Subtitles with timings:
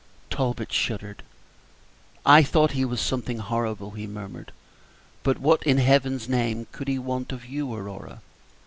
[0.31, 1.21] Talbot shuddered.
[2.25, 4.51] "I thought he was something horrible," he murmured;
[5.21, 8.19] "but what, in Heaven's name, could he want of you, Aurora?"